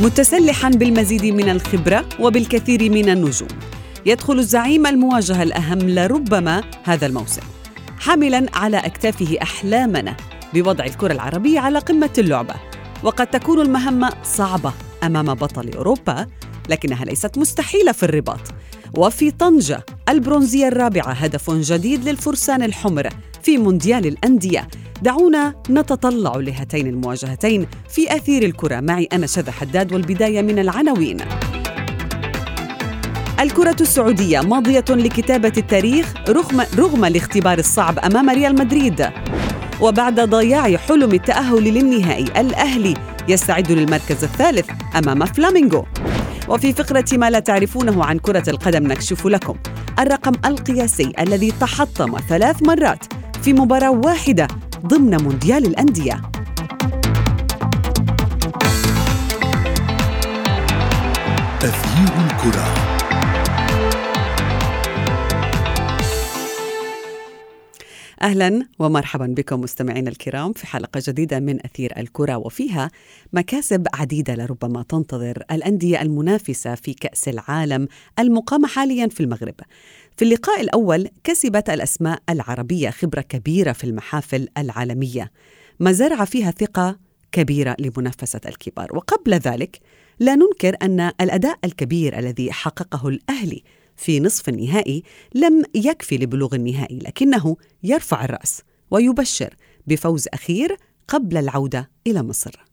[0.00, 3.48] متسلحا بالمزيد من الخبرة وبالكثير من النجوم.
[4.06, 7.42] يدخل الزعيم المواجهة الأهم لربما هذا الموسم.
[7.98, 10.16] حاملا على أكتافه احلامنا
[10.54, 12.54] بوضع الكرة العربية على قمة اللعبة.
[13.02, 14.72] وقد تكون المهمة صعبة
[15.02, 16.26] أمام بطل أوروبا
[16.68, 18.40] لكنها ليست مستحيلة في الرباط.
[18.96, 23.08] وفي طنجة البرونزية الرابعة هدف جديد للفرسان الحمر
[23.46, 24.68] في مونديال الأندية.
[25.02, 28.80] دعونا نتطلع لهاتين المواجهتين في أثير الكرة.
[28.80, 31.16] معي أنا شذى حداد والبداية من العناوين.
[33.40, 39.08] الكرة السعودية ماضية لكتابة التاريخ رغم, رغم الاختبار الصعب أمام ريال مدريد.
[39.80, 42.94] وبعد ضياع حلم التأهل للنهائي الأهلي
[43.28, 45.86] يستعد للمركز الثالث أمام فلامينغو.
[46.48, 49.56] وفي فقرة ما لا تعرفونه عن كرة القدم نكشف لكم
[49.98, 53.04] الرقم القياسي الذي تحطم ثلاث مرات.
[53.42, 54.48] في مباراة واحدة
[54.86, 56.22] ضمن مونديال الأندية.
[61.60, 62.75] تغيير الكرة.
[68.26, 72.90] أهلا ومرحبا بكم مستمعينا الكرام في حلقة جديدة من أثير الكرة وفيها
[73.32, 79.54] مكاسب عديدة لربما تنتظر الأندية المنافسة في كأس العالم المقامه حاليا في المغرب.
[80.16, 85.30] في اللقاء الأول كسبت الأسماء العربية خبرة كبيرة في المحافل العالمية
[85.80, 86.98] ما زرع فيها ثقة
[87.32, 89.80] كبيرة لمنافسة الكبار وقبل ذلك
[90.18, 93.62] لا ننكر أن الأداء الكبير الذي حققه الأهلي
[93.96, 95.02] في نصف النهائي
[95.34, 99.54] لم يكفي لبلوغ النهائي لكنه يرفع الرأس ويبشر
[99.86, 100.76] بفوز أخير
[101.08, 102.64] قبل العودة إلى مصر.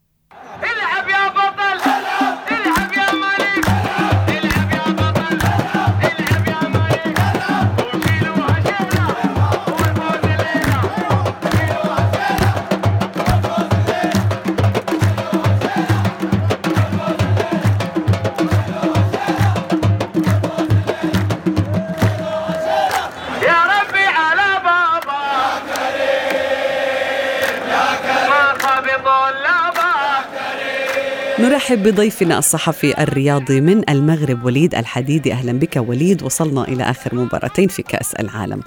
[31.73, 35.34] نرحب بضيفنا الصحفي الرياضي من المغرب وليد الحديدي.
[35.34, 38.61] أهلا بك وليد وصلنا إلى آخر مباراتين في كأس العالم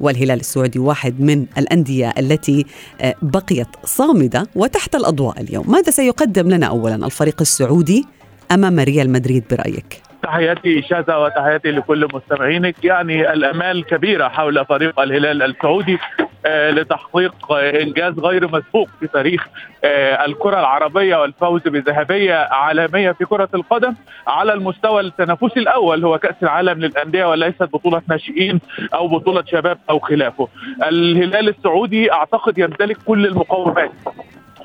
[0.00, 2.66] والهلال السعودي واحد من الأندية التي
[3.00, 5.72] آه، بقيت صامدة وتحت الأضواء اليوم.
[5.72, 8.04] ماذا سيقدم لنا اولا؟ الفريق السعودي
[8.52, 12.84] أمام ريال مدريد برأيك؟ تحياتي شاذة وتحياتي لكل مستمعينك.
[12.84, 15.98] يعني الأمال كبيرة حول فريق الهلال السعودي.
[16.46, 19.48] لتحقيق إنجاز غير مسبوق في تاريخ
[19.84, 23.94] آه، الكرة العربية والفوز بذهبية عالمية في كرة القدم
[24.26, 28.60] على المستوى التنافسي الأول هو كأس العالم للأندية وليست بطولة ناشئين
[28.94, 30.48] أو بطولة شباب أو خلافه.
[30.82, 33.90] الهلال السعودي أعتقد يمتلك كل المقومات.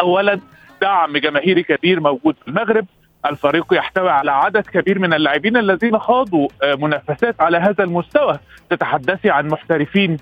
[0.01, 0.39] اولا
[0.81, 2.85] دعم جماهيري كبير موجود في المغرب
[3.25, 9.29] الفريق يحتوي على عدد كبير من اللاعبين الذين خاضوا آه، منافسات على هذا المستوى تتحدثي
[9.29, 10.17] عن محترفين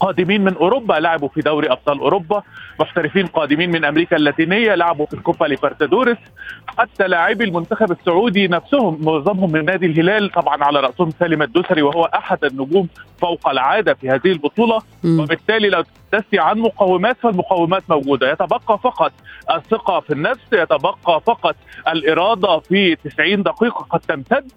[0.00, 2.42] قادمين من أوروبا لعبوا في دوري أبطال أوروبا.
[2.80, 6.16] محترفين قادمين من أمريكا اللاتينية لعبوا في الكوبا ليبرتادوريس.
[6.66, 12.04] حتى لاعبي المنتخب السعودي نفسهم معظمهم من نادي الهلال طبعا على رأسهم سالم الدوسري وهو
[12.04, 12.88] أحد النجوم
[13.20, 14.78] فوق العادة في هذه البطولة.
[15.04, 15.20] م.
[15.20, 18.30] وبالتالي لو تحدثي عن مقومات فالمقومات موجودة.
[18.32, 19.12] يتبقى فقط
[19.54, 21.56] الثقة في النفس يتبقى فقط
[21.88, 24.52] الإرادة في 90 دقيقة قد تمتد.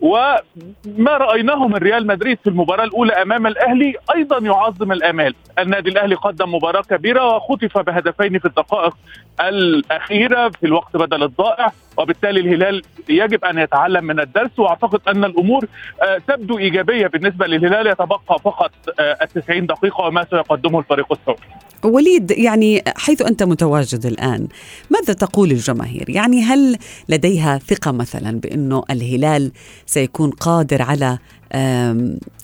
[0.00, 5.34] وما رايناه من ريال مدريد في المباراة الأولى أمام الأهلي أيضا يعظم الأمال.
[5.58, 8.96] النادي الأهلي قدم مباراة كبيرة وخطف بهدفين في الدقائق
[9.40, 14.58] الأخيرة في الوقت بدل الضائع وبالتالي الهلال يجب أن يتعلم من الدرس.
[14.58, 15.64] وأعتقد أن الأمور
[16.02, 18.70] آه، تبدو إيجابية بالنسبة للهلال يتبقى فقط
[19.00, 21.42] آه، التسعين دقيقة وما سيقدمه الفريق السعودي.
[21.84, 24.48] وليد يعني حيث أنت متواجد الآن
[24.90, 26.76] ماذا تقول الجماهير؟ يعني هل
[27.08, 29.52] لديها ثقة مثلا بأنه الهلال
[29.86, 31.18] سيكون قادر على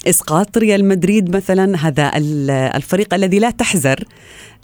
[0.07, 2.11] إسقاط ريال مدريد مثلا؟ هذا
[2.77, 4.05] الفريق الذي لا تحزر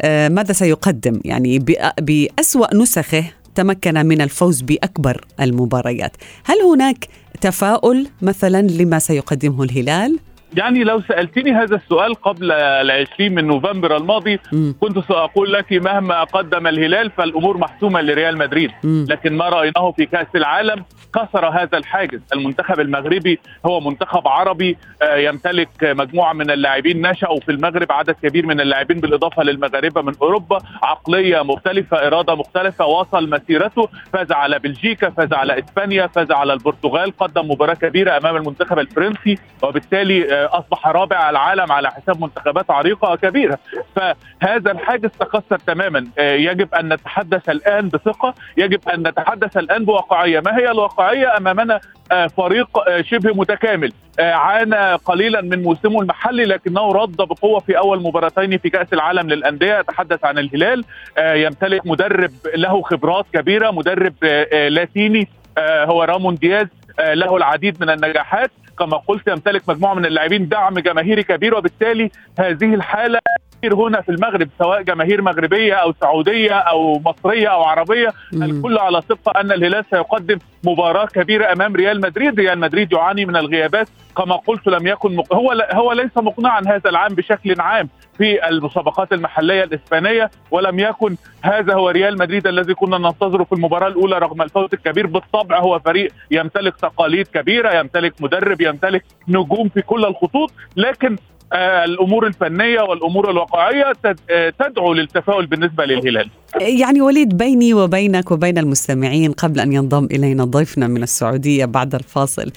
[0.04, 1.58] ماذا سيقدم؟ يعني
[2.00, 3.24] بأسوأ نسخه
[3.54, 6.16] تمكن من الفوز بأكبر المباريات.
[6.44, 7.08] هل هناك
[7.40, 10.18] تفاؤل مثلا لما سيقدمه الهلال؟
[10.54, 14.40] يعني لو سألتني هذا السؤال قبل العشرين من نوفمبر الماضي.
[14.80, 18.70] كنت سأقول لك مهما قدم الهلال فالأمور محسومة لريال مدريد.
[18.84, 20.84] لكن ما رأيناه في كأس العالم؟
[21.14, 22.20] كسر هذا الحاجز.
[22.32, 28.46] المنتخب المغربي هو منتخب عربي آه، يمتلك مجموعة من اللاعبين نشأوا في المغرب عدد كبير
[28.46, 30.58] من اللاعبين بالإضافة للمغاربة من أوروبا.
[30.82, 33.88] عقلية مختلفة إرادة مختلفة وصل مسيرته.
[34.12, 39.38] فاز على بلجيكا فاز على إسبانيا فاز على البرتغال قدم مباراة كبيرة أمام المنتخب الفرنسي
[39.62, 43.58] وبالتالي آه، أصبح رابع العالم على حساب منتخبات عريقة كبيرة.
[43.96, 46.06] فهذا الحاجز تكسر تماما.
[46.18, 50.40] آه، يجب أن نتحدث الآن بثقة يجب أن نتحدث الآن بواقعية.
[50.40, 51.80] ما هي الواقعية؟ أمامنا
[52.12, 53.92] آه، فريق آه، شبه متكامل.
[54.20, 59.80] عانى قليلا من موسمه المحلي لكنه رد بقوة في أول مباراتين في كأس العالم للأندية.
[59.80, 60.84] اتحدث عن الهلال.
[61.18, 64.14] يمتلك مدرب له خبرات كبيرة مدرب
[64.52, 65.28] لاتيني.
[65.58, 66.66] هو رامون دياز.
[67.00, 68.50] له العديد من النجاحات.
[68.78, 73.18] كما قلت يمتلك مجموعة من اللاعبين دعم جماهيري كبير وبالتالي هذه الحالة
[73.64, 78.12] هنا في المغرب سواء جماهير مغربية أو سعودية أو مصرية أو عربية.
[78.32, 83.36] الكل على ثقة أن الهلال سيقدم مباراة كبيرة أمام ريال مدريد، ريال مدريد يعاني من
[83.36, 85.34] الغيابات كما قلت لم يكن مق...
[85.34, 87.88] هو هو ليس مقنعا هذا العام بشكل عام
[88.18, 93.88] في المسابقات المحلية الإسبانية ولم يكن هذا هو ريال مدريد الذي كنا ننتظره في المباراة
[93.88, 95.06] الأولى رغم الفوز الكبير.
[95.06, 101.16] بالطبع هو فريق يمتلك تقاليد كبيرة يمتلك مدرب يمتلك نجوم في كل الخطوط لكن
[101.52, 103.92] الأمور الفنية والأمور الواقعية
[104.30, 110.44] آه، تدعو للتفاؤل بالنسبة للهلال يعني وليد بيني وبينك وبين المستمعين قبل أن ينضم إلينا
[110.44, 112.52] ضيفنا من السعودية بعد الفاصل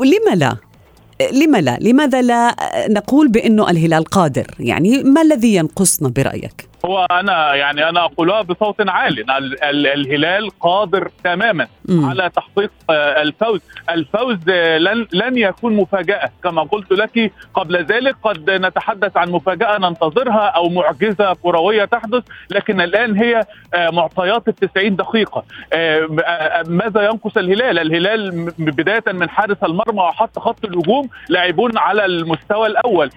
[0.00, 0.56] لما لا؟
[1.32, 2.56] لما لا؟ لماذا لا
[2.88, 8.88] نقول بأنه الهلال قادر؟ يعني ما الذي ينقصنا برأيك؟ هو أنا يعني أنا أقولها بصوت
[8.88, 12.04] عال ال- ال- الهلال قادر تماما مم.
[12.10, 13.60] على تحقيق آه، الفوز.
[13.90, 16.30] الفوز آه، لن لن يكون مفاجأة.
[16.44, 22.80] كما قلت لك قبل ذلك قد نتحدث عن مفاجأة ننتظرها أو معجزة كروية تحدث لكن
[22.80, 23.44] الآن هي
[23.74, 25.44] آه، معطيات التسعين دقيقة.
[25.72, 31.78] آه، آه، ماذا ينقص الهلال؟ الهلال م- بداية من حارس المرمى وحتى خط الهجوم لاعبون
[31.78, 33.10] على المستوى الأول.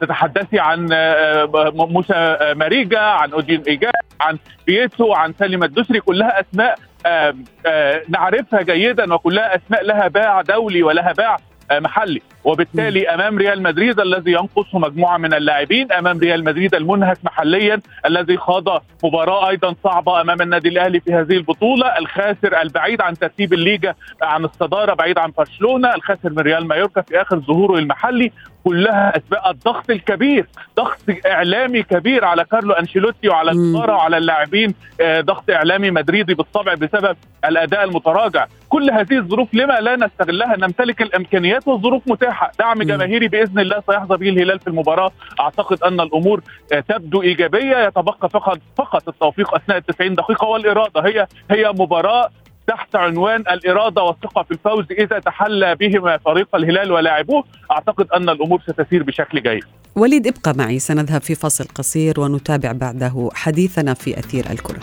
[0.00, 3.90] تتحدثي عن م- موسى ماريجا عن أودين ايجا
[4.20, 7.34] عن بيتو عن سالم الدسري كلها اسماء آه،
[7.66, 11.36] آه، نعرفها جيدا وكلها اسماء لها باع دولي ولها باع
[11.70, 12.22] آه، محلي.
[12.44, 18.36] وبالتالي أمام ريال مدريد الذي ينقصه مجموعة من اللاعبين أمام ريال مدريد المنهك محليا الذي
[18.36, 23.94] خاض مباراة أيضا صعبة أمام النادي الأهلي في هذه البطولة الخاسر البعيد عن ترتيب الليجا
[24.22, 28.32] عن الصدارة بعيد عن برشلونة الخاسر من ريال مايوركا في آخر ظهوره المحلي.
[28.68, 29.40] كلها أسباب.
[29.54, 33.50] الضغط الكبير ضغط إعلامي كبير على كارلو أنشيلوتي وعلى.
[33.50, 34.74] الاداره وعلى اللاعبين.
[35.00, 38.46] آه، ضغط إعلامي مدريدي بالطبع بسبب الأداء المتراجع.
[38.68, 42.52] كل هذه الظروف لما لا نستغلها؟ نمتلك الإمكانيات والظروف متاحة.
[42.58, 42.82] دعم.
[42.82, 45.10] جماهيري بإذن الله سيحظى به الهلال في المباراة.
[45.40, 46.40] أعتقد أن الأمور
[46.72, 47.86] آه، تبدو إيجابية.
[47.86, 51.00] يتبقى فقط فقط التوفيق أثناء ال 90 دقيقة والإرادة.
[51.00, 52.30] هي هي مباراة
[52.68, 57.44] تحت عنوان الإرادة والثقة في الفوز إذا تحلى بهما فريق الهلال ولاعبوه.
[57.70, 59.64] أعتقد أن الأمور ستسير بشكل جيد.
[59.96, 60.78] وليد ابقى معي.
[60.78, 64.80] سنذهب في فاصل قصير ونتابع بعده حديثنا في أثير الكرة.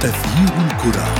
[0.00, 1.19] تغيير الكرة.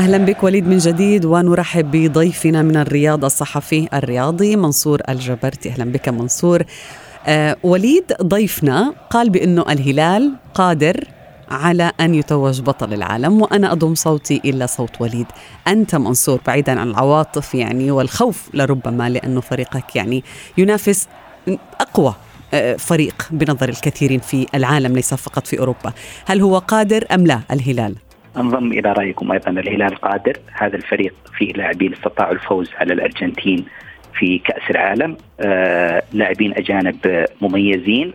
[0.00, 5.68] أهلا بك وليد من جديد ونرحب بضيفنا من الرياض الصحفي الرياضي منصور الجبرتي.
[5.68, 6.62] أهلا بك منصور.
[7.26, 11.04] آه وليد ضيفنا قال بأنه الهلال قادر
[11.50, 15.26] على أن يتوج بطل العالم وأنا أضم صوتي إلا صوت وليد.
[15.68, 20.24] أنت منصور بعيدا عن العواطف يعني والخوف لربما لأنه فريقك يعني
[20.58, 21.08] ينافس
[21.80, 22.14] أقوى
[22.54, 25.92] آه، فريق بنظر الكثيرين في العالم ليس فقط في أوروبا.
[26.26, 27.96] هل هو قادر أم لا الهلال؟
[28.36, 30.32] أنضم إلى رأيكم أيضا الهلال قادر.
[30.52, 33.64] هذا الفريق فيه لاعبين استطاعوا الفوز على الأرجنتين
[34.18, 35.16] في كأس العالم.
[35.40, 38.12] آه لاعبين أجانب مميزين.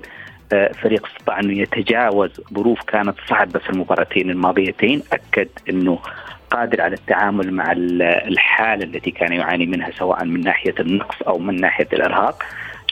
[0.54, 5.04] آه فريق استطاع انه يتجاوز ظروف كانت صعبة في المباراتين الماضيتين.
[5.14, 6.00] أكد أنه
[6.50, 11.38] قادر على التعامل مع ال- الحالة التي كان يعاني منها سواء من ناحية النقص أو
[11.40, 12.44] من ناحية الإرهاق.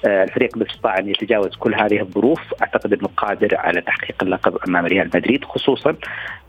[0.05, 2.39] الفريق اذا استطاع أن يتجاوز كل هذه الظروف.
[2.61, 5.95] أعتقد أنه قادر على تحقيق اللقب أمام ريال مدريد خصوصا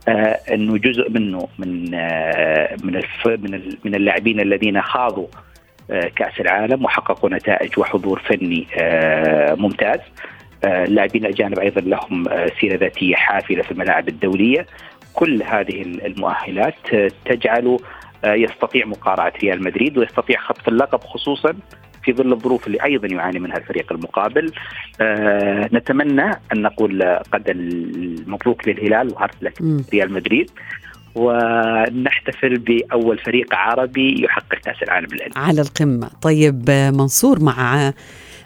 [0.09, 5.27] آه، أنه جزء منه من آه، من من من اللاعبين الذين خاضوا
[6.17, 8.67] كأس العالم وحققوا نتائج وحضور فني
[9.57, 10.01] ممتاز.
[10.65, 12.25] اللاعبين الاجانب أيضا لهم
[12.61, 14.67] سيرة ذاتية حافلة في الملاعب الدولية.
[15.15, 16.75] كل هذه المؤهلات
[17.25, 17.79] تجعله
[18.25, 21.55] يستطيع مقارعة ريال مدريد ويستطيع خطف اللقب خصوصا
[22.05, 24.53] في ظل الظروف اللي أيضا يعاني منها الفريق المقابل.
[25.01, 27.03] آه نتمنى أن نقول
[27.33, 30.51] قلت المبروك للهلال و hard luck ريال مدريد.
[31.15, 35.41] ونحتفل بأول فريق عربي يحقق كأس العالم للأندية.
[35.41, 36.11] على القمة.
[36.23, 37.93] طيب منصور مع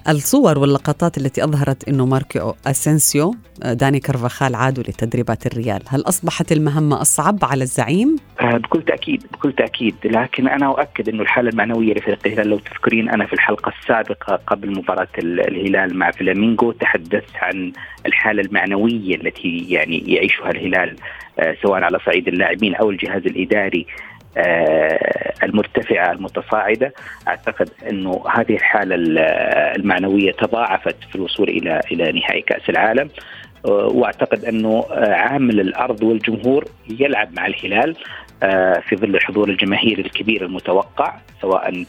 [0.09, 5.83] الصور واللقطات التي أظهرت أنه ماركو أسنسيو داني كرفخال عادوا لتدريبات الريال.
[5.89, 9.95] هل أصبحت المهمة أصعب على الزعيم؟ آه، بكل تأكيد بكل تأكيد.
[10.05, 14.79] لكن أنا أؤكد أنه الحالة المعنوية لفريق الهلال لو تذكرين أنا في الحلقة السابقة قبل
[14.79, 17.73] مباراة الهلال مع فلامينغو تحدثت عن
[18.07, 20.97] الحالة المعنوية التي يعني يعيشها الهلال
[21.39, 23.87] آه، سواء على صعيد اللاعبين أو الجهاز الإداري.
[23.89, 24.09] آه،
[25.43, 26.93] المرتفعة المتصاعدة.
[27.29, 28.95] أعتقد أنه هذه الحالة
[29.77, 33.11] المعنوية تضاعفت في الوصول إلى إلى نهائي كأس العالم.
[33.67, 36.65] آه، وأعتقد أنه آه، عامل الأرض والجمهور
[37.01, 37.97] يلعب مع الهلال
[38.89, 41.85] في ظل الحضور الجماهيري الكبير المتوقع سواء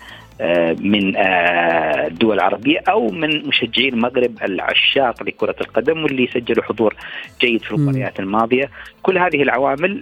[0.79, 6.95] من الدول العربية أو من مشجعي المغرب العشاق لكرة القدم واللي سجلوا حضور
[7.41, 8.69] جيد في المباريات الماضية.
[9.03, 10.01] كل هذه العوامل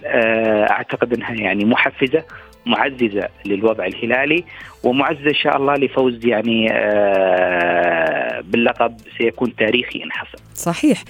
[0.71, 2.23] أعتقد أنها يعني محفزة
[2.65, 4.43] معززة للوضع الهلالي
[4.83, 6.67] ومعززة إن شاء الله لفوز يعني
[8.51, 10.37] باللقب سيكون تاريخي إن حصل.
[10.55, 11.03] صحيح.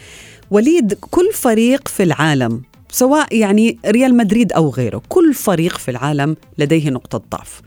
[0.51, 6.35] وليد كل فريق في العالم سواء يعني ريال مدريد أو غيره، كل فريق في العالم
[6.57, 7.61] لديه نقطة ضعف.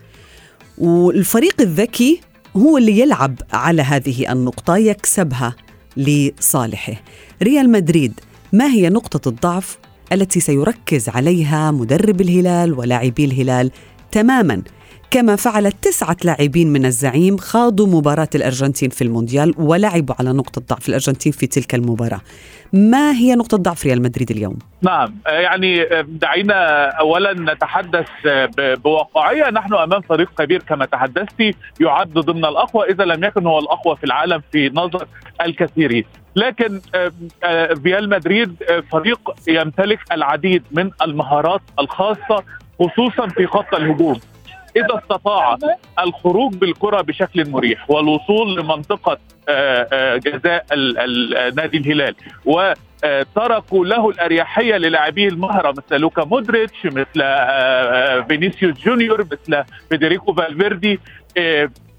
[0.81, 2.21] والفريق الذكي
[2.57, 5.55] هو اللي يلعب على هذه النقطة يكسبها
[5.97, 7.03] لصالحه.
[7.43, 8.21] ريال مدريد
[8.53, 9.79] ما هي نقطة الضعف
[10.13, 13.71] التي سيركز عليها مدرب الهلال ولاعبي الهلال
[14.13, 14.63] تماما؟
[15.11, 20.89] كما فعل تسعة لاعبين من الزعيم خاضوا مباراة الأرجنتين في المونديال ولعبوا على نقطة ضعف
[20.89, 22.21] الأرجنتين في تلك المباراة.
[22.73, 28.07] ما هي نقطة ضعف ريال مدريد اليوم؟ نعم يعني دعينا أولا نتحدث
[28.59, 29.51] بواقعية.
[29.51, 34.05] نحن أمام فريق كبير كما تحدثتي يعد ضمن الأقوى إذا لم يكن هو الأقوى في
[34.05, 35.07] العالم في نظر
[35.41, 36.05] الكثيرين
[36.37, 36.81] لكن
[37.85, 38.55] ريال مدريد
[38.93, 42.45] فريق يمتلك العديد من المهارات الخاصة
[42.79, 44.21] خصوصا في خط الهجوم.
[44.77, 45.59] إذا استطاع
[45.99, 50.67] الخروج بالكرة بشكل مريح والوصول لمنطقة آه، آه، جزاء
[51.55, 52.15] نادي الهلال.
[52.45, 61.01] وتركوا له الأريحية للاعبيه المهرة مثل لوكا مودريتش مثل آه، فينيسيوس جونيور مثل فيدريكو فالفيردي.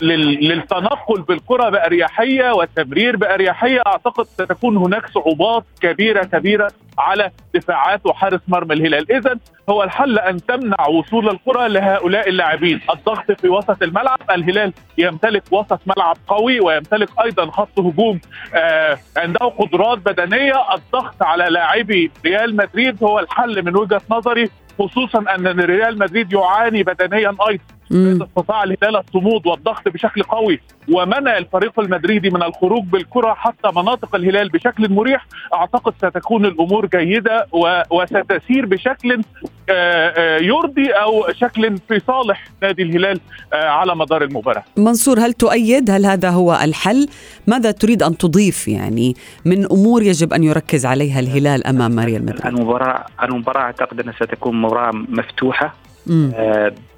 [0.02, 3.82] للتنقل بالكره بأريحية والتمرير بأريحية.
[3.88, 9.38] أعتقد ستكون هناك صعوبات كبيرة كبيرة على دفاعات وحارس مرمى الهلال، اذا
[9.70, 15.80] هو الحل أن تمنع وصول الكره لهؤلاء اللاعبين، الضغط في وسط الملعب، الهلال يمتلك وسط
[15.86, 18.20] ملعب قوي ويمتلك أيضا خط هجوم
[18.56, 25.26] آه عنده قدرات بدنية، الضغط على لاعبي ريال مدريد هو الحل من وجهة نظري خصوصا
[25.36, 27.64] أن ريال مدريد يعاني بدنيا أيضا.
[27.92, 34.50] استطاع الهلال الصمود والضغط بشكل قوي ومنع الفريق المدريدي من الخروج بالكرة حتى مناطق الهلال
[34.50, 37.48] بشكل مريح أعتقد ستكون الأمور جيدة
[37.92, 39.22] وستسير بشكل
[39.70, 43.20] آه، آه، يرضي أو شكل في صالح نادي الهلال
[43.54, 44.64] آه، على مدار المباراة.
[44.78, 47.08] منصور هل تؤيد هل هذا هو الحل؟
[47.48, 52.46] ماذا تريد أن تضيف يعني من أمور يجب أن يركز عليها الهلال أمام ريال مدريد؟
[52.46, 55.74] المباراه المباراة أعتقد انها ستكون مباراة مفتوحة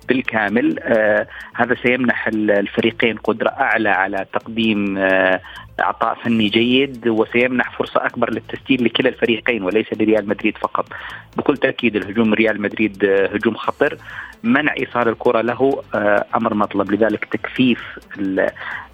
[0.08, 0.80] بالكامل.
[0.80, 5.42] آه هذا سيمنح الفريقين قدرة أعلى على تقديم آه
[5.80, 10.86] إعطاء فني جيد وسيمنح فرصة أكبر للتسجيل لكلا الفريقين وليس لريال مدريد فقط.
[11.38, 13.98] بكل تأكيد الهجوم ريال مدريد آه، هجوم خطر،
[14.44, 16.92] منع إيصال الكرة له آه، أمر مطلب.
[16.92, 18.00] لذلك تكثيف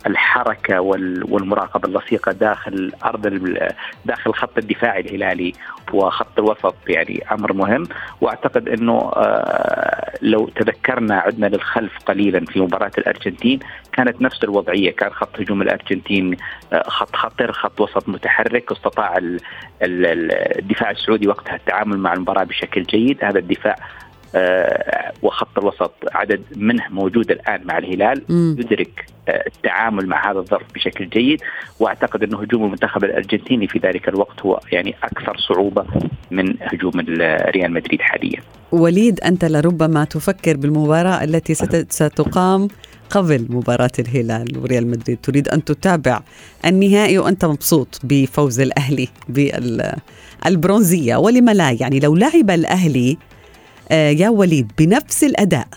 [0.07, 3.57] الحركة والمراقبة اللصيقة داخل أرض
[4.05, 5.53] داخل خط الدفاع الهلالي
[5.93, 7.83] وخط الوسط يعني أمر مهم.
[8.21, 13.59] وأعتقد إنه آه، لو تذكرنا عدنا للخلف قليلا في مباراة الأرجنتين
[13.93, 14.91] كانت نفس الوضعية.
[14.91, 16.38] كان خط هجوم الأرجنتين
[16.73, 19.17] خط خطر خط وسط متحرك استطاع
[19.81, 23.75] الدفاع السعودي وقتها التعامل مع المباراة بشكل جيد هذا الدفاع
[24.35, 28.55] آه، وخط الوسط عدد منه موجود الآن مع الهلال م.
[28.59, 31.41] يدرك آه، التعامل مع هذا الظرف بشكل جيد
[31.79, 35.85] وأعتقد انه هجوم المنتخب الأرجنتيني في ذلك الوقت هو يعني أكثر صعوبة
[36.31, 36.99] من هجوم
[37.49, 38.41] ريال مدريد حاليا.
[38.71, 41.53] وليد أنت لربما تفكر بالمباراة التي
[41.89, 42.67] ستقام
[43.09, 45.17] قبل مباراة الهلال وريال مدريد.
[45.23, 46.21] تريد أن تتابع
[46.65, 51.15] النهائي وأنت مبسوط بفوز الأهلي بالبرونزية.
[51.15, 53.17] ولم لا؟ يعني لو لعب الأهلي
[53.91, 55.67] آه، يا وليد بنفس الأداء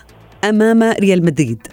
[0.43, 1.67] أمام ريال مدريد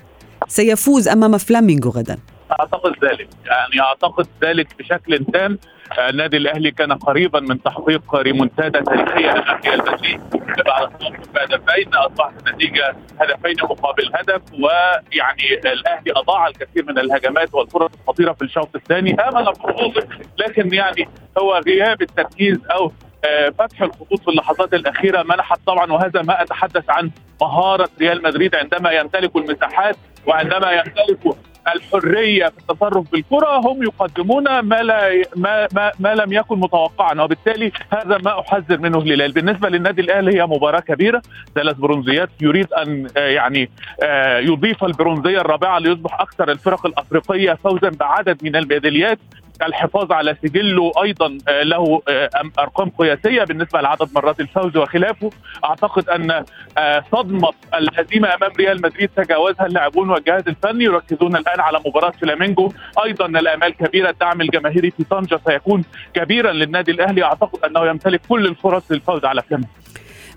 [0.48, 2.18] سيفوز أمام فلامينغو غدا.
[2.60, 3.28] أعتقد ذلك.
[3.44, 5.58] يعني أعتقد ذلك بشكل تام.
[5.98, 10.20] النادي الأهلي كان قريبا من تحقيق ريمونتادا تاريخية ريال مدريد
[10.66, 10.90] بعد
[11.34, 18.42] بهدفين أصبحت النتيجة هدفين مقابل هدف ويعني الأهلي أضاع الكثير من الهجمات والفرص الخطيرة في
[18.42, 19.14] الشوط الثاني.
[19.20, 20.06] امل بحظوظه
[20.38, 22.92] لكن يعني هو غياب التركيز أو
[23.24, 28.54] آه، فتح الخطوط في اللحظات الأخيرة منحت طبعا وهذا ما أتحدث عن مهارة ريال مدريد
[28.54, 31.36] عندما يمتلك المساحات وعندما يمتلك
[31.74, 37.22] الحرية في التصرف بالكرة هم يقدمون ما لا ما, ما, ما لم يكن متوقعا.
[37.22, 41.22] وبالتالي هذا ما أحذر منه الهلال بالنسبة للنادي الأهلي هي مباراة كبيرة.
[41.54, 43.70] ثلاث برونزيات يريد أن آه، يعني
[44.02, 49.18] آه، يضيف البرونزية الرابعة ليصبح أكثر الفرق الأفريقية فوزا بعدد من الميداليات
[49.62, 55.30] الحفاظ على سجله أيضا آه، له آه، أرقام قياسية بالنسبة لعدد مرات الفوز وخلافه.
[55.64, 56.44] أعتقد أن
[56.78, 62.72] آه، صدمة الهزيمة أمام ريال مدريد تجاوزها اللاعبون والجهاز الفني يركزون الآن على مباراة فلامينجو.
[63.04, 68.46] أيضا الأمال كبيرة الدعم الجماهيري في طنجة سيكون كبيرا للنادي الأهلي اعتقد أنه يمتلك كل
[68.46, 69.70] الفرص للفوز على فلامينجو.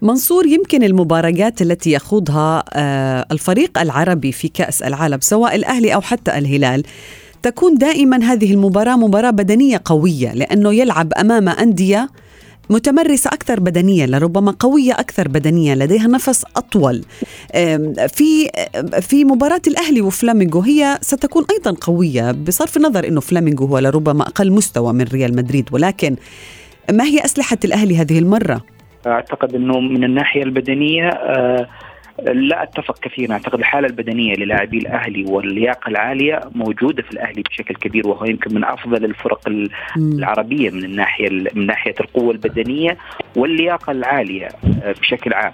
[0.01, 2.63] منصور يمكن المباريات التي يخوضها
[3.31, 6.83] الفريق العربي في كأس العالم سواء الأهلي أو حتى الهلال
[7.43, 12.09] تكون دائما هذه المباراة مباراة بدنية قوية لأنه يلعب أمام أندية
[12.69, 17.03] متمرسة أكثر بدنيا لربما قوية أكثر بدنيا لديها نفس أطول
[18.07, 18.49] في
[19.01, 24.51] في مباراة الأهلي وفلامينغو هي ستكون أيضا قوية بصرف النظر أنه فلامينغو هو لربما أقل
[24.51, 26.15] مستوى من ريال مدريد ولكن
[26.91, 28.61] ما هي أسلحة الأهلي هذه المرة؟
[29.07, 31.67] أعتقد أنه من الناحية البدنية آه
[32.25, 33.33] لا أتفق كثيرا.
[33.33, 38.63] أعتقد الحالة البدنية للاعبي الأهلي واللياقة العالية موجودة في الأهلي بشكل كبير وهو يمكن من
[38.63, 39.41] أفضل الفرق
[39.97, 42.97] العربية من الناحية من ناحية القوة البدنية
[43.35, 44.47] واللياقة العالية
[44.83, 45.51] آه، بشكل عام.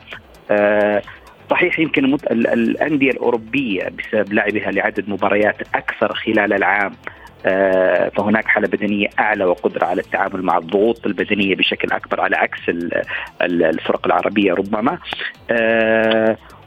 [0.52, 1.02] آه،
[1.50, 6.92] صحيح يمكن الأندية الأوروبية بسبب لعبها لعدد مباريات أكثر خلال العام
[7.46, 12.60] آه، فهناك حالة بدنية أعلى وقدرة على التعامل مع الضغوط البدنية بشكل أكبر على عكس
[13.42, 14.98] الفرق العربية ربما.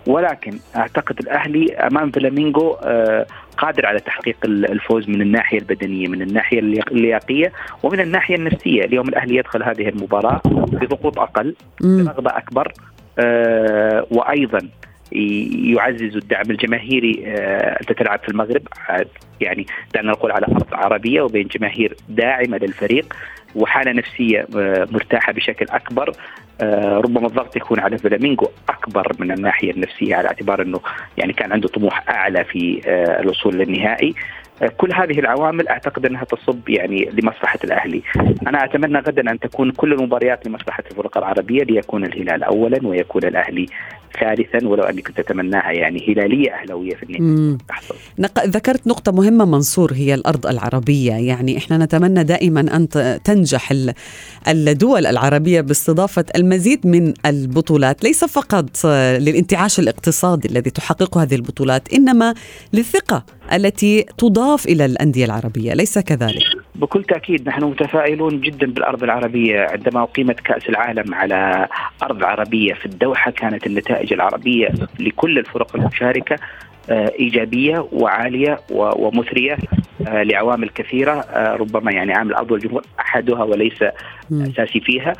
[0.06, 3.26] ولكن أعتقد الأهلي أمام فلامينغو آه،
[3.58, 6.58] قادر على تحقيق الفوز من الناحية البدنية من الناحية
[6.90, 8.84] اللياقية ومن الناحية النفسية.
[8.84, 12.72] اليوم الأهلي يدخل هذه المباراة بضغوط أقل برغبه أكبر
[14.10, 14.68] وأيضا
[15.74, 18.62] يعزز الدعم الجماهيري آه، أنت تلعب في المغرب
[19.40, 23.16] يعني دعنا نقول على أرض عربية وبين جماهير داعمه للفريق
[23.54, 26.12] وحالة نفسية آه، مرتاحة بشكل أكبر
[26.60, 30.80] آه، ربما الضغط يكون على فلامينغو أكبر من الناحية النفسية على اعتبار إنه
[31.16, 32.80] يعني كان عنده طموح أعلى في
[33.20, 34.14] الوصول للنهائي
[34.76, 38.02] كل هذه العوامل أعتقد أنها تصب يعني لمصلحة الأهلي.
[38.46, 43.66] أنا أتمنى غدا أن تكون كل المباريات لمصلحة الفرق العربية ليكون الهلال اولا ويكون الأهلي
[44.20, 47.58] ثالثا ولو اني كنت اتمناها يعني هلالية أهلاوية في النهاية.
[47.68, 47.94] تحصل.
[48.46, 52.88] ذكرت نقطة مهمة منصور هي الأرض العربية، يعني إحنا نتمنى دائما أن
[53.24, 53.72] تنجح
[54.48, 58.86] الدول العربية باستضافة المزيد من البطولات، ليس فقط
[59.18, 62.34] للانتعاش الاقتصادي الذي تحققه هذه البطولات، إنما
[62.72, 66.42] للثقة التي تضاف إلى الأندية العربية، ليس كذلك؟
[66.74, 71.68] بكل تأكيد نحن متفائلون جدا بالأرض العربية، عندما أقيمت كأس العالم على
[72.02, 74.68] أرض عربية في الدوحة كانت النتائج العربية
[75.00, 76.36] لكل الفرق المشاركة
[76.90, 79.56] آه، إيجابية وعالية ومثرية.
[80.08, 83.84] لعوامل كثيرة آه، ربما يعني عامل أرض والجمهور أحدها وليس
[84.32, 85.12] أساسي فيها.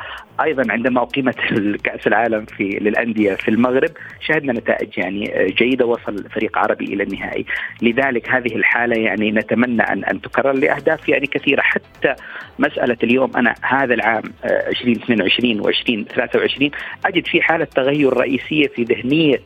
[0.42, 1.36] أيضا عندما أقيمت
[1.84, 3.90] كاس العالم في للأندية في المغرب
[4.20, 7.46] شهدنا نتائج يعني جيدة وصل فريق عربي إلى النهائي.
[7.82, 11.60] لذلك هذه الحالة يعني نتمنى ان أن تكرر لأهداف يعني كثيرة.
[11.62, 12.14] حتى
[12.58, 16.70] مسألة اليوم أنا هذا العام 2022 و2023
[17.06, 19.40] أجد في حالة تغير رئيسية في ذهنية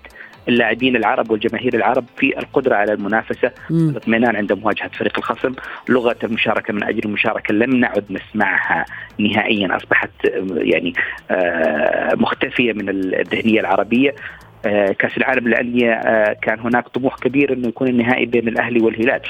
[0.49, 5.53] اللاعبين العرب والجماهير العرب في القدرة على المنافسة الاطمئنان عند مواجهه فريق الخصم.
[5.89, 8.85] لغة المشاركة من أجل المشاركة لم نعد نسمعها
[9.19, 10.11] نهائيا أصبحت
[10.51, 10.93] يعني
[11.31, 14.15] آه، مختفية من الذهنية العربية.
[14.67, 19.21] آه، كأس العالم للأندية آه، كان هناك طموح كبير إنه يكون النهائي بين الأهلي والهلال.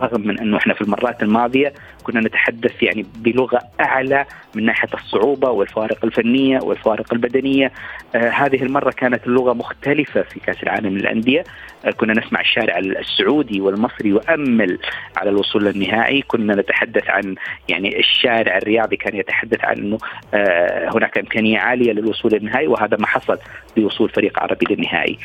[0.00, 1.72] رغم من إنه إحنا في المرات الماضية
[2.06, 7.72] كنا نتحدث يعني بلغة أعلى من ناحية الصعوبة والفوارق الفنية والفوارق البدنية.
[8.14, 11.44] آه هذه المرة كانت اللغة مختلفة في كأس العالم للأندية.
[11.84, 14.78] آه كنا نسمع الشارع السعودي والمصري يؤمل
[15.16, 16.22] على الوصول للنهائي.
[16.22, 17.34] كنا نتحدث عن
[17.68, 19.98] يعني الشارع الرياضي كان يتحدث عن إنه
[20.34, 23.38] آه هناك إمكانية عالية للوصول للنهائي وهذا ما حصل
[23.76, 25.18] بوصول فريق عربي للنهائي.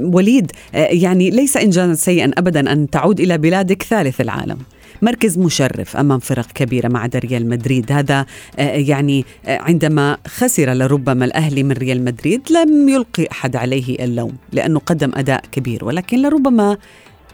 [0.00, 4.58] وليد يعني ليس إنجازا سيئا أبدا أن تعود إلى بلادك ثالث العالم.
[5.02, 7.92] مركز مشرف أمام فرق كبيرة ما عدا ريال مدريد.
[7.92, 8.26] هذا
[8.58, 15.12] يعني عندما خسر لربما الأهلي من ريال مدريد لم يلقي أحد عليه اللوم لأنه قدم
[15.14, 15.84] أداء كبير.
[15.84, 16.76] ولكن لربما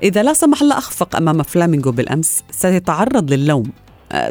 [0.02, 3.72] إذا لا سمح الله أخفق أمام فلامينغو بالأمس سيتعرض للوم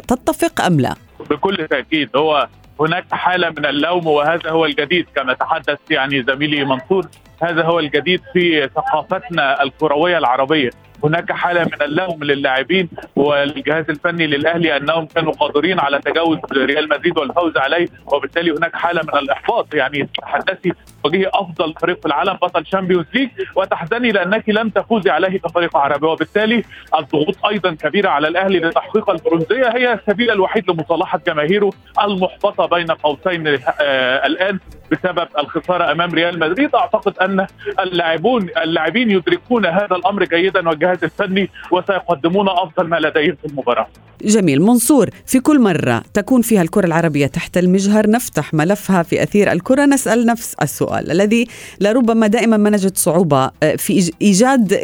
[0.08, 0.94] تتفق أم لا؟
[1.30, 2.48] بكل تأكيد هو
[2.80, 7.06] هناك حالة من اللوم وهذا هو الجديد كما تحدث يعني زميلي منصور.
[7.42, 10.70] هذا هو الجديد في ثقافتنا الكروية العربية.
[11.04, 17.18] هناك حالة من اللوم للاعبين والجهاز الفني للأهلي أنهم كانوا قادرين على تجاوز ريال مدريد
[17.18, 19.74] والفوز عليه وبالتالي هناك حالة من الإحباط.
[19.74, 20.72] يعني تحدثي
[21.04, 26.06] واجهتي أفضل فريق في العالم بطل Champions League وتحزني لأنك لم تفوزي عليه كفريق عربي.
[26.06, 26.62] وبالتالي
[26.98, 29.68] الضغوط أيضا كبيرة على الأهلي لتحقيق البرونزية.
[29.76, 31.70] هي السبيل الوحيد لمصالحة جماهيره
[32.04, 33.46] المحبطة بين قوسين
[33.80, 34.58] آه الآن
[34.92, 36.74] بسبب الخسارة أمام ريال مدريد.
[36.74, 37.46] أعتقد أن
[37.80, 43.88] اللاعبون اللاعبين يدركون هذا الأمر جيدا الفني وسيقدمون أفضل ما لديهم في المباراة.
[44.22, 49.52] جميل منصور في كل مرة تكون فيها الكرة العربية تحت المجهر نفتح ملفها في أثير
[49.52, 51.46] الكرة نسأل نفس السؤال الذي
[51.80, 54.78] لربما دائما ما نجد صعوبة في إيجاد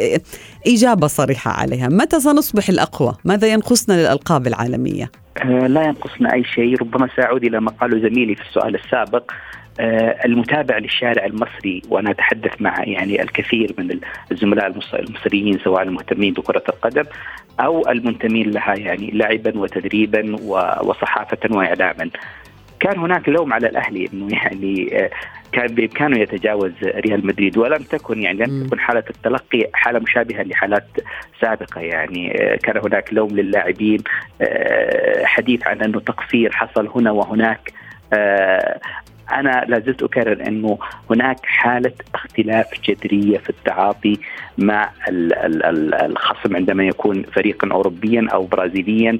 [0.67, 5.11] إجابة صريحة عليها، متى سنصبح الأقوى؟ ماذا ينقصنا للألقاب العالمية؟
[5.45, 9.31] لا ينقصنا أي شيء، ربما سأعود إلى ما قاله زميلي في السؤال السابق
[10.25, 13.99] المتابع للشارع المصري وأنا أتحدث مع يعني الكثير من
[14.31, 17.03] الزملاء المصريين سواء المهتمين بكرة القدم
[17.59, 20.35] أو المنتمين لها يعني لعبا وتدريبا
[20.83, 22.09] وصحافة واعلاما.
[22.79, 25.09] كان هناك لوم على الأهلي إنه يعني
[25.51, 30.87] كان بامكانه يتجاوز ريال مدريد ولم تكن يعني لم تكن حالة التلقي حالة مشابهة لحالات
[31.41, 32.29] سابقة يعني.
[32.63, 33.99] كان هناك لوم للاعبين
[35.23, 37.71] حديث عن أنه تقصير حصل هنا وهناك.
[39.31, 40.77] أنا لا زلت أكرر أنه
[41.09, 44.17] هناك حالة اختلاف جذرية في التعاطي
[44.57, 49.19] مع الخصم عندما يكون فريقا اوروبيا أو برازيليا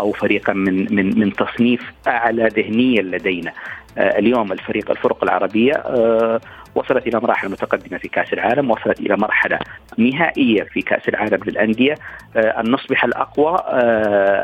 [0.00, 3.52] أو فريقا من من من تصنيف أعلى ذهنيا لدينا.
[3.98, 5.72] اليوم الفريق الفرق العربية
[6.74, 9.58] وصلت إلى مراحل متقدمة في كأس العالم وصلت إلى مرحلة
[9.98, 11.94] نهائية في كأس العالم للأندية.
[12.36, 13.58] ان نصبح الأقوى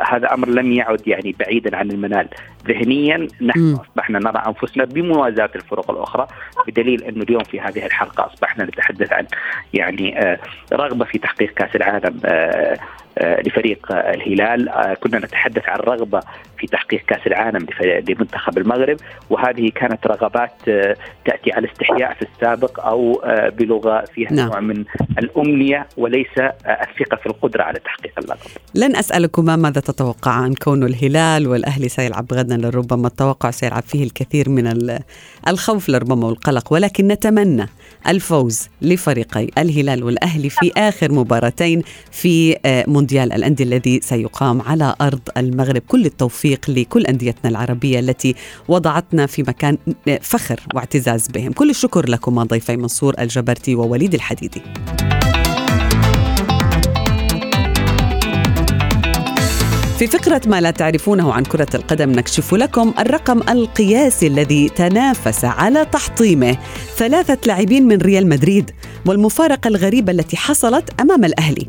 [0.09, 2.29] هذا أمر لم يعد يعني بعيدا عن المنال.
[2.69, 6.27] ذهنيا نحن أصبحنا نرى أنفسنا بموازاة الفرق الأخرى
[6.67, 9.27] بدليل أنه اليوم في هذه الحلقة أصبحنا نتحدث عن
[9.75, 10.39] يعني
[10.73, 12.21] رغبة في تحقيق كأس العالم
[13.21, 16.21] لفريق الهلال كنا نتحدث عن رغبة
[16.59, 17.67] في تحقيق كأس العالم
[18.09, 18.97] لمنتخب المغرب
[19.31, 20.53] وهذه كانت رغبات
[21.25, 23.23] تأتي على استحياء في السابق أو
[23.59, 24.49] بلغة فيها نعم.
[24.49, 24.85] نوع من
[25.19, 31.89] الأمنية وليس الثقة في القدرة على تحقيق اللقب لن أسألكما ماذا تتوقعان كون الهلال والأهلي
[31.89, 34.99] سيلعب غدا لربما التوقع سيلعب فيه الكثير من
[35.49, 37.67] الخوف لربما والقلق ولكن نتمنى
[38.09, 42.57] الفوز لفريقي الهلال والأهلي في آخر مباراتين في
[42.89, 45.83] مونديال الأندية الذي سيقام على أرض المغرب.
[45.89, 48.35] كل التوفيق لكل أنديتنا العربية التي
[48.69, 49.79] وضعتنا في مكان
[50.21, 51.53] فخر واعتزاز بهم.
[51.53, 54.63] كل الشكر لكم ضيفي منصور الجبرتي ووليد الحديدي.
[59.99, 65.85] في فقرة ما لا تعرفونه عن كرة القدم نكشف لكم الرقم القياسي الذي تنافس على
[65.85, 66.59] تحطيمه
[66.97, 68.71] ثلاثة لاعبين من ريال مدريد
[69.07, 71.67] والمفارقة الغريبة التي حصلت أمام الأهلي.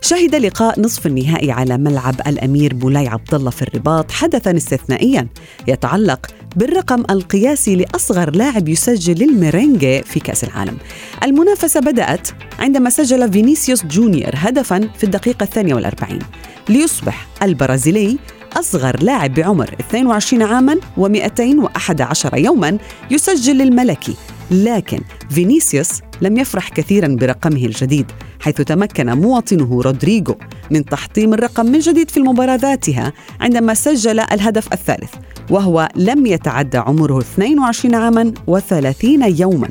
[0.00, 5.28] شهد لقاء نصف النهائي على ملعب الأمير مولاي عبد الله في الرباط حدثا استثنائيا
[5.68, 10.76] يتعلق بالرقم القياسي لأصغر لاعب يسجل للميرينجي في كأس العالم.
[11.24, 16.18] المنافسة بدأت عندما سجل فينيسيوس جونيور هدفا في الدقيقة الثانية والأربعين
[16.68, 18.18] ليصبح البرازيلي
[18.56, 22.78] أصغر لاعب بعمر 22 عاما و211 يوما
[23.10, 24.14] يسجل الملكي
[24.50, 28.06] لكن فينيسيوس لم يفرح كثيرا برقمه الجديد
[28.40, 30.36] حيث تمكن مواطنه رودريغو
[30.70, 35.14] من تحطيم الرقم من جديد في المباراة ذاتها عندما سجل الهدف الثالث
[35.50, 39.04] وهو لم يتعدى عمره 22 عاما و30
[39.40, 39.68] يوما.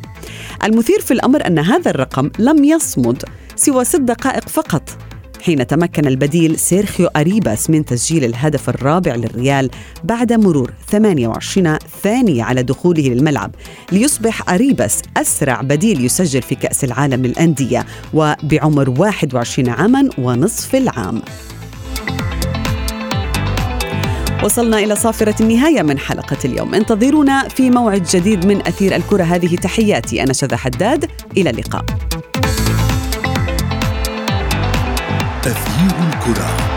[0.63, 3.23] المثير في الأمر أن هذا الرقم لم يصمد
[3.55, 4.97] سوى ست دقائق فقط.
[5.41, 9.69] حين تمكن البديل سيرخيو أريباس من تسجيل الهدف الرابع للريال
[10.03, 13.51] بعد مرور 28 ثانية على دخوله للملعب.
[13.91, 21.21] ليصبح أريباس أسرع بديل يسجل في كأس العالم للأندية وبعمر 21 عاما ونصف العام.
[24.43, 26.75] وصلنا إلى صافرة النهاية من حلقة اليوم.
[26.75, 29.23] انتظرونا في موعد جديد من أثير الكرة.
[29.23, 31.05] هذه تحياتي أنا شذى حداد.
[31.37, 31.85] إلى اللقاء.
[35.45, 36.70] أثير الكرة.